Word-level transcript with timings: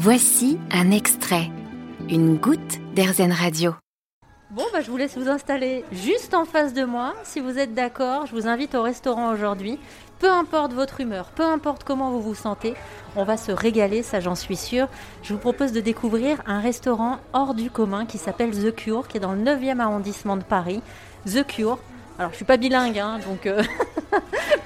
Voici 0.00 0.60
un 0.70 0.92
extrait, 0.92 1.50
une 2.08 2.36
goutte 2.36 2.78
d'Airzen 2.94 3.32
Radio. 3.32 3.74
Bon, 4.52 4.62
bah, 4.72 4.80
je 4.80 4.92
vous 4.92 4.96
laisse 4.96 5.18
vous 5.18 5.28
installer 5.28 5.84
juste 5.90 6.34
en 6.34 6.44
face 6.44 6.72
de 6.72 6.84
moi. 6.84 7.14
Si 7.24 7.40
vous 7.40 7.58
êtes 7.58 7.74
d'accord, 7.74 8.24
je 8.26 8.32
vous 8.32 8.46
invite 8.46 8.76
au 8.76 8.82
restaurant 8.82 9.32
aujourd'hui. 9.32 9.76
Peu 10.20 10.30
importe 10.30 10.72
votre 10.72 11.00
humeur, 11.00 11.30
peu 11.34 11.42
importe 11.42 11.82
comment 11.82 12.12
vous 12.12 12.20
vous 12.20 12.36
sentez, 12.36 12.74
on 13.16 13.24
va 13.24 13.36
se 13.36 13.50
régaler, 13.50 14.04
ça 14.04 14.20
j'en 14.20 14.36
suis 14.36 14.54
sûre. 14.54 14.86
Je 15.24 15.32
vous 15.32 15.40
propose 15.40 15.72
de 15.72 15.80
découvrir 15.80 16.42
un 16.46 16.60
restaurant 16.60 17.18
hors 17.32 17.54
du 17.54 17.68
commun 17.68 18.06
qui 18.06 18.18
s'appelle 18.18 18.52
The 18.52 18.72
Cure, 18.72 19.08
qui 19.08 19.16
est 19.16 19.20
dans 19.20 19.32
le 19.32 19.42
9e 19.42 19.80
arrondissement 19.80 20.36
de 20.36 20.44
Paris. 20.44 20.80
The 21.26 21.44
Cure. 21.44 21.80
Alors, 22.20 22.30
je 22.30 22.36
suis 22.36 22.44
pas 22.44 22.56
bilingue, 22.56 23.00
hein, 23.00 23.18
donc. 23.28 23.46
euh, 23.46 23.64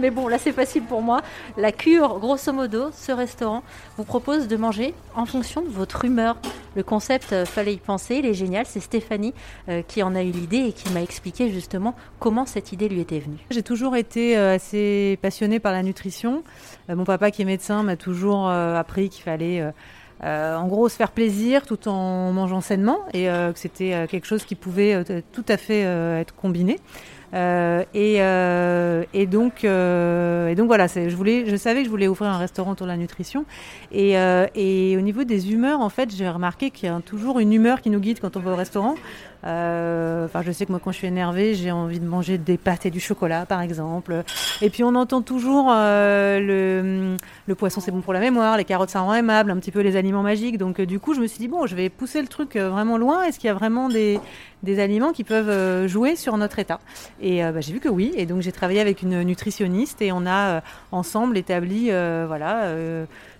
Mais 0.00 0.10
bon, 0.10 0.28
là 0.28 0.38
c'est 0.38 0.52
facile 0.52 0.82
pour 0.84 1.02
moi. 1.02 1.20
La 1.56 1.72
cure, 1.72 2.18
grosso 2.18 2.52
modo, 2.52 2.90
ce 2.92 3.12
restaurant 3.12 3.62
vous 3.96 4.04
propose 4.04 4.48
de 4.48 4.56
manger 4.56 4.94
en 5.14 5.26
fonction 5.26 5.62
de 5.62 5.68
votre 5.68 6.04
humeur. 6.04 6.36
Le 6.76 6.82
concept, 6.82 7.32
euh, 7.32 7.44
fallait 7.44 7.74
y 7.74 7.78
penser, 7.78 8.16
il 8.16 8.26
est 8.26 8.34
génial. 8.34 8.64
C'est 8.66 8.80
Stéphanie 8.80 9.34
euh, 9.68 9.82
qui 9.86 10.02
en 10.02 10.14
a 10.14 10.22
eu 10.22 10.30
l'idée 10.30 10.58
et 10.68 10.72
qui 10.72 10.90
m'a 10.92 11.02
expliqué 11.02 11.50
justement 11.50 11.94
comment 12.18 12.46
cette 12.46 12.72
idée 12.72 12.88
lui 12.88 13.00
était 13.00 13.18
venue. 13.18 13.38
J'ai 13.50 13.62
toujours 13.62 13.96
été 13.96 14.36
euh, 14.36 14.54
assez 14.54 15.18
passionnée 15.20 15.60
par 15.60 15.72
la 15.72 15.82
nutrition. 15.82 16.42
Euh, 16.88 16.96
mon 16.96 17.04
papa 17.04 17.30
qui 17.30 17.42
est 17.42 17.44
médecin 17.44 17.82
m'a 17.82 17.96
toujours 17.96 18.48
appris 18.48 19.08
qu'il 19.08 19.22
fallait 19.22 19.62
en 20.22 20.66
gros 20.66 20.88
se 20.88 20.96
faire 20.96 21.10
plaisir 21.12 21.66
tout 21.66 21.88
en 21.88 22.32
mangeant 22.32 22.60
sainement 22.60 22.98
et 23.12 23.26
que 23.26 23.52
c'était 23.56 24.06
quelque 24.08 24.26
chose 24.26 24.44
qui 24.44 24.54
pouvait 24.54 25.04
tout 25.32 25.44
à 25.48 25.56
fait 25.56 25.80
être 25.80 26.34
combiné. 26.34 26.78
Euh, 27.32 27.84
et, 27.94 28.16
euh, 28.18 29.04
et 29.14 29.26
donc, 29.26 29.64
euh, 29.64 30.48
et 30.48 30.54
donc 30.54 30.66
voilà, 30.66 30.86
je 30.88 31.14
voulais, 31.14 31.44
je 31.46 31.56
savais 31.56 31.80
que 31.80 31.84
je 31.86 31.90
voulais 31.90 32.08
ouvrir 32.08 32.30
un 32.30 32.38
restaurant 32.38 32.72
autour 32.72 32.86
de 32.86 32.92
la 32.92 32.96
nutrition. 32.96 33.44
Et, 33.92 34.18
euh, 34.18 34.46
et 34.54 34.96
au 34.96 35.00
niveau 35.00 35.24
des 35.24 35.52
humeurs, 35.52 35.80
en 35.80 35.88
fait, 35.88 36.14
j'ai 36.14 36.28
remarqué 36.28 36.70
qu'il 36.70 36.88
y 36.88 36.92
a 36.92 37.00
toujours 37.00 37.38
une 37.38 37.52
humeur 37.52 37.80
qui 37.80 37.90
nous 37.90 38.00
guide 38.00 38.20
quand 38.20 38.36
on 38.36 38.40
va 38.40 38.52
au 38.52 38.56
restaurant. 38.56 38.94
Euh, 39.46 40.26
Enfin, 40.26 40.42
je 40.42 40.52
sais 40.52 40.66
que 40.66 40.70
moi, 40.72 40.80
quand 40.82 40.92
je 40.92 40.98
suis 40.98 41.06
énervée, 41.06 41.54
j'ai 41.54 41.72
envie 41.72 41.98
de 41.98 42.06
manger 42.06 42.38
des 42.38 42.56
pâtes 42.56 42.86
et 42.86 42.90
du 42.90 43.00
chocolat, 43.00 43.46
par 43.46 43.62
exemple. 43.62 44.22
Et 44.60 44.70
puis, 44.70 44.84
on 44.84 44.94
entend 44.94 45.22
toujours 45.22 45.68
euh, 45.70 46.38
le, 46.38 47.16
le 47.46 47.54
poisson, 47.54 47.80
c'est 47.80 47.90
bon 47.90 48.00
pour 48.00 48.12
la 48.12 48.20
mémoire, 48.20 48.56
les 48.56 48.64
carottes, 48.64 48.90
ça 48.90 49.00
rend 49.00 49.14
aimable, 49.14 49.50
un 49.50 49.56
petit 49.56 49.70
peu 49.70 49.80
les 49.80 49.96
aliments 49.96 50.22
magiques. 50.22 50.58
Donc, 50.58 50.80
euh, 50.80 50.86
du 50.86 51.00
coup, 51.00 51.14
je 51.14 51.20
me 51.20 51.26
suis 51.26 51.38
dit 51.38 51.48
bon, 51.48 51.66
je 51.66 51.74
vais 51.74 51.88
pousser 51.88 52.20
le 52.20 52.28
truc 52.28 52.56
euh, 52.56 52.68
vraiment 52.68 52.98
loin. 52.98 53.24
Est-ce 53.24 53.38
qu'il 53.38 53.48
y 53.48 53.50
a 53.50 53.54
vraiment 53.54 53.88
des, 53.88 54.20
aliments 54.78 55.12
qui 55.12 55.24
peuvent 55.24 55.48
euh, 55.48 55.88
jouer 55.88 56.16
sur 56.16 56.36
notre 56.36 56.58
état? 56.58 56.80
Et 57.20 57.42
bah, 57.42 57.60
j'ai 57.60 57.72
vu 57.72 57.80
que 57.80 57.88
oui. 57.88 58.12
Et 58.16 58.26
donc, 58.26 58.42
j'ai 58.42 58.52
travaillé 58.52 58.80
avec 58.80 59.02
une 59.02 59.22
nutritionniste 59.22 60.02
et 60.02 60.12
on 60.12 60.26
a 60.26 60.62
ensemble 60.92 61.36
établi, 61.36 61.86
voilà. 62.26 62.72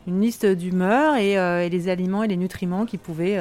une 0.06 0.20
liste 0.20 0.46
d'humeurs 0.46 1.16
et, 1.16 1.68
les 1.68 1.88
aliments 1.88 2.22
et 2.22 2.28
les 2.28 2.36
nutriments 2.36 2.86
qui 2.86 2.98
pouvaient, 2.98 3.38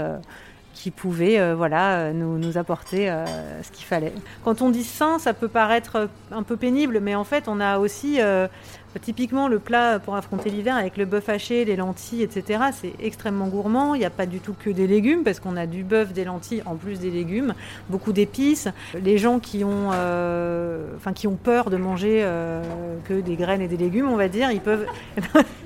qui 0.73 0.91
pouvaient 0.91 1.39
euh, 1.39 1.55
voilà, 1.55 1.97
euh, 1.97 2.13
nous, 2.13 2.37
nous 2.37 2.57
apporter 2.57 3.09
euh, 3.09 3.25
ce 3.61 3.71
qu'il 3.71 3.85
fallait. 3.85 4.13
Quand 4.43 4.61
on 4.61 4.69
dit 4.69 4.83
sain, 4.83 5.19
ça 5.19 5.33
peut 5.33 5.47
paraître 5.47 6.09
un 6.31 6.43
peu 6.43 6.55
pénible, 6.55 6.99
mais 7.01 7.15
en 7.15 7.23
fait, 7.23 7.47
on 7.47 7.59
a 7.59 7.79
aussi 7.79 8.21
euh, 8.21 8.47
typiquement 9.01 9.47
le 9.47 9.59
plat 9.59 9.99
pour 9.99 10.15
affronter 10.15 10.49
l'hiver 10.49 10.75
avec 10.75 10.95
le 10.95 11.05
bœuf 11.05 11.27
haché, 11.27 11.65
les 11.65 11.75
lentilles, 11.75 12.23
etc. 12.23 12.63
C'est 12.71 12.93
extrêmement 13.01 13.47
gourmand. 13.47 13.93
Il 13.95 13.99
n'y 13.99 14.05
a 14.05 14.09
pas 14.09 14.25
du 14.25 14.39
tout 14.39 14.55
que 14.57 14.69
des 14.69 14.87
légumes 14.87 15.23
parce 15.23 15.39
qu'on 15.39 15.57
a 15.57 15.65
du 15.65 15.83
bœuf, 15.83 16.13
des 16.13 16.23
lentilles 16.23 16.63
en 16.65 16.75
plus 16.75 16.99
des 16.99 17.11
légumes, 17.11 17.53
beaucoup 17.89 18.13
d'épices. 18.13 18.69
Les 19.01 19.17
gens 19.17 19.39
qui 19.39 19.63
ont, 19.63 19.89
enfin, 19.89 21.13
qui 21.13 21.27
ont 21.27 21.35
peur 21.35 21.69
de 21.69 21.77
manger 21.77 22.25
que 23.05 23.19
des 23.21 23.35
graines 23.35 23.61
et 23.61 23.67
des 23.67 23.77
légumes, 23.77 24.09
on 24.09 24.15
va 24.15 24.27
dire, 24.27 24.51
ils 24.51 24.61
peuvent 24.61 24.85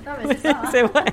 c'est 0.72 0.84
vrai. 0.84 1.06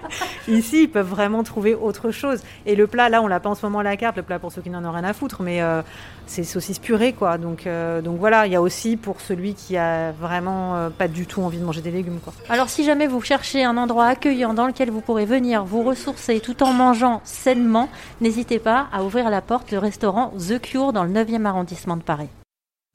Ici, 0.48 0.84
ils 0.84 0.90
peuvent 0.90 1.08
vraiment 1.08 1.42
trouver 1.42 1.74
autre 1.74 2.10
chose. 2.10 2.42
Et 2.66 2.74
le 2.74 2.86
plat, 2.86 3.08
là, 3.08 3.22
on 3.22 3.26
l'a 3.26 3.40
pas 3.40 3.50
en 3.50 3.54
ce 3.54 3.64
moment 3.64 3.79
à 3.80 3.82
la 3.82 3.96
carte, 3.96 4.16
le 4.16 4.22
plat 4.22 4.38
pour 4.38 4.52
ceux 4.52 4.62
qui 4.62 4.70
n'en 4.70 4.84
ont 4.84 4.92
rien 4.92 5.04
à 5.04 5.12
foutre, 5.12 5.42
mais 5.42 5.62
euh, 5.62 5.82
c'est 6.26 6.44
saucisse 6.44 6.78
purée, 6.78 7.12
quoi. 7.12 7.38
Donc, 7.38 7.66
euh, 7.66 8.00
donc 8.00 8.18
voilà, 8.18 8.46
il 8.46 8.52
y 8.52 8.56
a 8.56 8.62
aussi 8.62 8.96
pour 8.96 9.20
celui 9.20 9.54
qui 9.54 9.76
a 9.76 10.12
vraiment 10.12 10.76
euh, 10.76 10.90
pas 10.90 11.08
du 11.08 11.26
tout 11.26 11.42
envie 11.42 11.58
de 11.58 11.64
manger 11.64 11.80
des 11.80 11.90
légumes, 11.90 12.20
quoi. 12.22 12.32
Alors 12.48 12.68
si 12.68 12.84
jamais 12.84 13.06
vous 13.06 13.20
cherchez 13.20 13.64
un 13.64 13.76
endroit 13.76 14.06
accueillant 14.06 14.54
dans 14.54 14.66
lequel 14.66 14.90
vous 14.90 15.00
pourrez 15.00 15.26
venir 15.26 15.64
vous 15.64 15.82
ressourcer 15.82 16.40
tout 16.40 16.62
en 16.62 16.72
mangeant 16.72 17.20
sainement, 17.24 17.88
n'hésitez 18.20 18.58
pas 18.58 18.88
à 18.92 19.02
ouvrir 19.02 19.30
la 19.30 19.40
porte 19.40 19.68
du 19.68 19.78
restaurant 19.78 20.32
The 20.38 20.60
Cure 20.60 20.92
dans 20.92 21.04
le 21.04 21.10
9e 21.10 21.44
arrondissement 21.44 21.96
de 21.96 22.02
Paris. 22.02 22.28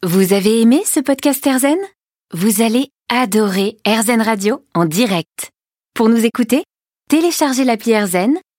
Vous 0.04 0.34
avez 0.34 0.62
aimé 0.62 0.82
ce 0.86 1.00
podcast 1.00 1.46
Airzen? 1.48 1.78
Vous 2.34 2.62
allez 2.62 2.90
adorer 3.10 3.78
Airzen 3.86 4.22
Radio 4.22 4.64
en 4.74 4.86
direct. 4.86 5.52
Pour 5.94 6.10
nous 6.10 6.26
écouter, 6.26 6.64
téléchargez 7.10 7.64
l'appli 7.64 7.92
Airzen 7.92 8.36